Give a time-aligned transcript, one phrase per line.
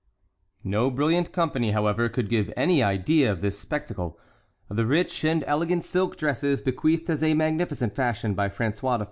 [0.63, 4.17] No brilliant company, however, could give any idea of this spectacle.
[4.67, 8.99] The rich and elegant silk dresses, bequeathed as a magnificent fashion by François I.